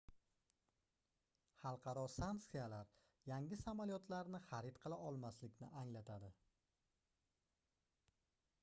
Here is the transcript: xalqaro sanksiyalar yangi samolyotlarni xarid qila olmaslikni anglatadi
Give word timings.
xalqaro 1.57 2.05
sanksiyalar 2.13 2.89
yangi 3.33 3.61
samolyotlarni 3.61 4.41
xarid 4.49 4.81
qila 4.87 5.01
olmaslikni 5.11 5.71
anglatadi 5.85 6.33